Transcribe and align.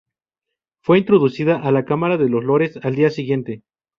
Fue 0.81 0.97
introducida 0.97 1.57
a 1.61 1.71
la 1.71 1.85
Cámara 1.85 2.17
de 2.17 2.27
los 2.27 2.43
Lores 2.43 2.75
al 2.81 2.95
día 2.95 3.11
siguiente. 3.11 3.61